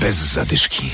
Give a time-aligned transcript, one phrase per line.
[0.00, 0.90] Bez zadyszki.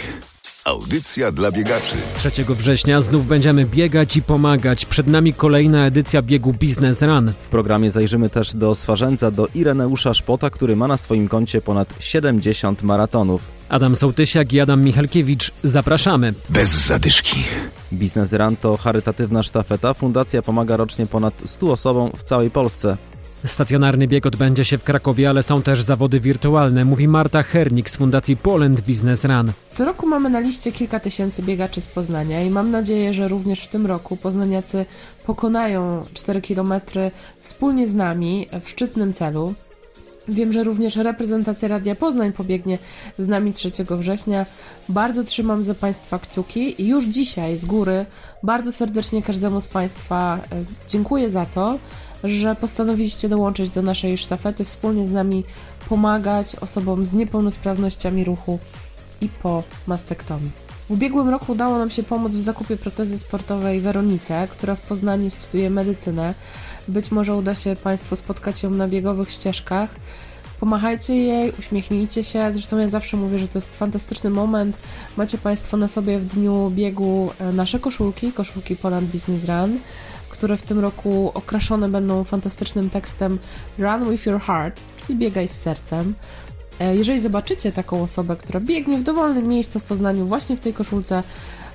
[0.65, 1.97] Audycja dla biegaczy.
[2.17, 4.87] 3 września znów będziemy biegać i pomagać.
[4.87, 7.32] Przed nami kolejna edycja biegu Business Run.
[7.38, 11.88] W programie zajrzymy też do Swarzędza, do Ireneusza Szpota, który ma na swoim koncie ponad
[12.01, 13.40] 70 maratonów.
[13.69, 15.53] Adam Sołtysiak i Adam Michalkiewicz.
[15.65, 16.34] Zapraszamy.
[16.50, 17.45] Bez zadyszki.
[17.93, 19.95] Biznes Run to charytatywna sztafeta.
[19.95, 22.96] Fundacja pomaga rocznie ponad 100 osobom w całej Polsce.
[23.46, 27.96] Stacjonarny bieg odbędzie się w Krakowie, ale są też zawody wirtualne, mówi Marta Hernik z
[27.96, 29.53] Fundacji Poland Business Run.
[29.72, 33.61] Co roku mamy na liście kilka tysięcy biegaczy z Poznania i mam nadzieję, że również
[33.61, 34.87] w tym roku poznaniacy
[35.27, 36.75] pokonają 4 km
[37.41, 39.55] wspólnie z nami w szczytnym celu.
[40.29, 42.79] Wiem, że również reprezentacja Radia Poznań pobiegnie
[43.19, 44.47] z nami 3 września.
[44.89, 48.06] Bardzo trzymam za Państwa kciuki i już dzisiaj z góry
[48.42, 51.79] bardzo serdecznie każdemu z Państwa e, dziękuję za to,
[52.24, 55.45] że postanowiliście dołączyć do naszej sztafety, wspólnie z nami
[55.88, 58.59] pomagać osobom z niepełnosprawnościami ruchu
[59.20, 60.50] i po mastektomii.
[60.88, 65.31] W ubiegłym roku udało nam się pomóc w zakupie protezy sportowej Weronice, która w Poznaniu
[65.31, 66.34] studiuje medycynę.
[66.89, 69.91] Być może uda się Państwu spotkać ją na biegowych ścieżkach.
[70.61, 72.53] Pomachajcie jej, uśmiechnijcie się.
[72.53, 74.78] Zresztą ja zawsze mówię, że to jest fantastyczny moment.
[75.16, 79.78] Macie Państwo na sobie w dniu biegu e, nasze koszulki, koszulki Poland Business Run
[80.35, 83.39] które w tym roku okraszone będą fantastycznym tekstem
[83.79, 86.15] Run with your heart, czyli biegaj z sercem.
[86.81, 90.73] E, jeżeli zobaczycie taką osobę, która biegnie w dowolnym miejscu w Poznaniu, właśnie w tej
[90.73, 91.23] koszulce,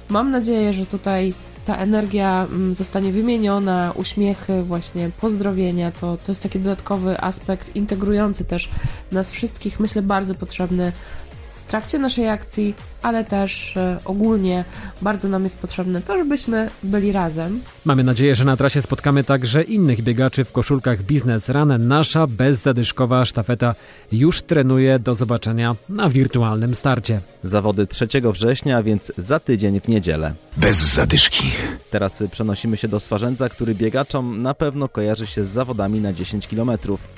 [0.10, 1.34] mam nadzieję, że tutaj
[1.66, 8.46] ta energia mm, zostanie wymieniona, uśmiechy, właśnie pozdrowienia, to, to jest taki dodatkowy aspekt integrujący
[8.46, 8.70] też
[9.12, 10.92] nas wszystkich, myślę bardzo potrzebny
[11.70, 14.66] trakcie naszej akcji, ale też e, ogólnie
[15.02, 17.62] bardzo nam jest potrzebne to, żebyśmy byli razem.
[17.86, 21.88] Mamy nadzieję, że na trasie spotkamy także innych biegaczy w koszulkach Business Run.
[21.88, 23.76] Nasza bezzadyszkowa sztafeta
[24.12, 25.00] już trenuje.
[25.00, 27.22] Do zobaczenia na wirtualnym starcie.
[27.44, 30.34] Zawody 3 września, a więc za tydzień w niedzielę.
[30.58, 31.44] Bez zadyszki.
[31.90, 36.48] Teraz przenośmy się do Swarzędza, który biegaczom na pewno kojarzy się z zawodami na 10
[36.48, 36.72] km.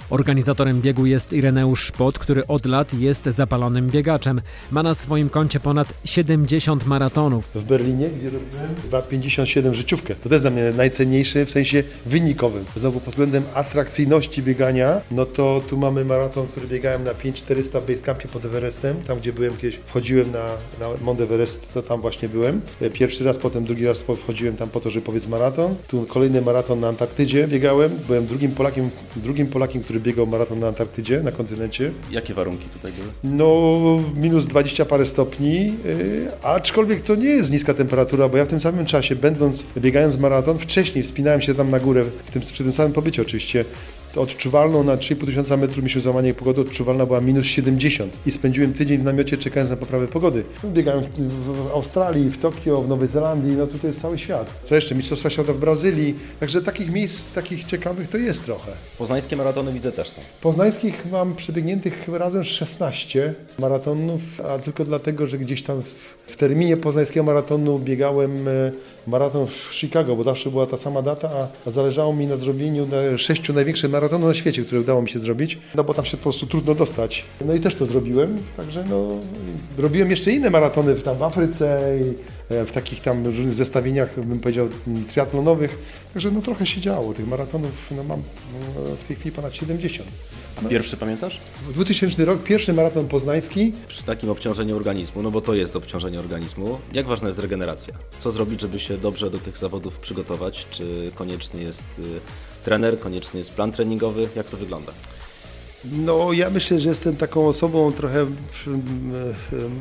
[0.09, 4.40] Organizatorem biegu jest Ireneusz Szpot, który od lat jest zapalonym biegaczem.
[4.71, 7.45] Ma na swoim koncie ponad 70 maratonów.
[7.55, 10.15] w Berlinie, gdzie robiłem 2,57 życiówkę.
[10.15, 12.65] To jest dla mnie najcenniejszy w sensie wynikowym.
[12.75, 17.85] Znowu pod względem atrakcyjności biegania, no to tu mamy maraton, który biegałem na 5400 w
[17.87, 20.45] Basecampie pod Everestem, tam gdzie byłem kiedyś, wchodziłem na,
[20.79, 22.61] na Mount Everest, to tam właśnie byłem.
[22.81, 25.75] E, Pierwszy raz, potem drugi raz wchodziłem tam po to, żeby powiedz maraton.
[25.87, 30.67] Tu kolejny maraton na Antarktydzie biegałem, byłem drugim Polakiem, drugim Polakiem, który biegał maraton na
[30.67, 31.91] Antarktydzie, na kontynencie.
[32.11, 33.07] Jakie warunki tutaj były?
[33.23, 33.99] No,
[34.31, 38.61] minus 20 parę stopni, yy, aczkolwiek to nie jest niska temperatura, bo ja w tym
[38.61, 42.73] samym czasie, będąc, biegając maraton, wcześniej wspinałem się tam na górę, w tym, przy tym
[42.73, 43.65] samym pobycie oczywiście,
[44.13, 48.73] to odczuwalną na 3,5 tysiąca metrów mieliśmy załamanie pogody, odczuwalna była minus 70 i spędziłem
[48.73, 50.43] tydzień w namiocie czekając na poprawę pogody.
[50.65, 54.47] Biegałem w, Australii, w Tokio, w Nowej Zelandii, no tutaj jest cały świat.
[54.63, 54.95] Co jeszcze?
[54.95, 58.71] Mistrzostwa świata w Brazylii, także takich miejsc, takich ciekawych to jest trochę.
[58.97, 60.21] Poznańskie maratony widzę też są.
[60.41, 65.81] Poznańskich mam przebiegniętych razem 16 maratonów, a tylko dlatego, że gdzieś tam
[66.27, 68.71] w, terminie poznańskiego maratonu biegałem e,
[69.07, 72.87] maraton w Chicago, bo zawsze była ta sama data, a- a zależało mi na zrobieniu
[72.87, 76.17] na sześciu największych maratonów na świecie, które udało mi się zrobić, no bo tam się
[76.17, 77.25] po prostu trudno dostać.
[77.45, 79.07] No i też to zrobiłem, także no
[79.77, 81.93] robiłem jeszcze inne maratony tam w Afryce
[82.49, 84.67] e, w takich tam różnych zestawieniach, bym powiedział,
[85.09, 85.79] triatlonowych,
[86.13, 87.13] także no trochę się działo.
[87.13, 88.21] Tych maratonów no, mam
[88.75, 90.09] no, w tej chwili ponad 70.
[90.57, 91.39] A pierwszy pamiętasz?
[91.67, 93.71] W 2000 rok pierwszy maraton poznański.
[93.87, 97.93] Przy takim obciążeniu organizmu, no bo to jest obciążenie organizmu, jak ważna jest regeneracja?
[98.19, 100.65] Co zrobić, żeby się dobrze do tych zawodów przygotować?
[100.71, 102.03] Czy konieczny jest y,
[102.63, 104.29] trener, konieczny jest plan treningowy?
[104.35, 104.91] Jak to wygląda?
[105.85, 108.27] No ja myślę, że jestem taką osobą trochę e,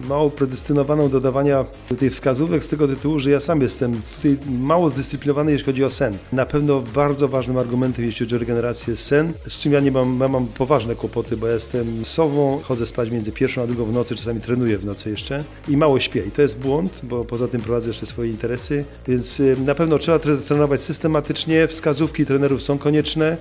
[0.08, 1.64] mało predestynowaną do dawania
[1.98, 5.90] tych wskazówek z tego tytułu, że ja sam jestem tutaj mało zdyscyplinowany, jeśli chodzi o
[5.90, 6.16] sen.
[6.32, 10.18] Na pewno bardzo ważnym argumentem, jeśli chodzi o regenerację, sen, z czym ja nie mam,
[10.20, 13.92] ja mam poważne kłopoty, bo ja jestem sową, chodzę spać między pierwszą a drugą w
[13.94, 16.22] nocy, czasami trenuję w nocy jeszcze i mało śpię.
[16.26, 19.98] I to jest błąd, bo poza tym prowadzę jeszcze swoje interesy, więc y, na pewno
[19.98, 23.36] trzeba tre- trenować systematycznie, wskazówki trenerów są konieczne,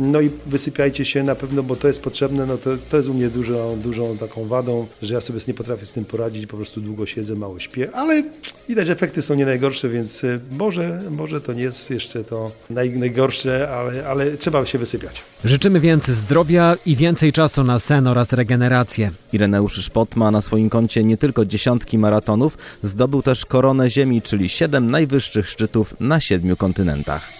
[0.00, 3.14] no i wysypiajcie się na pewno, bo to jest potrzebne, no to, to jest u
[3.14, 6.80] mnie dużą, dużą taką wadą, że ja sobie nie potrafię z tym poradzić, po prostu
[6.80, 8.22] długo siedzę, mało śpię, ale
[8.68, 12.52] widać, że efekty są nie najgorsze, więc y, może, może to nie jest jeszcze to
[12.70, 15.22] naj, najgorsze, ale, ale trzeba się wysypiać.
[15.44, 19.10] Życzymy więc zdrowia i więcej czasu na sen oraz regenerację.
[19.32, 24.48] Ireneusz Szpot ma na swoim koncie nie tylko dziesiątki maratonów, zdobył też koronę Ziemi, czyli
[24.48, 27.39] siedem najwyższych szczytów na siedmiu kontynentach.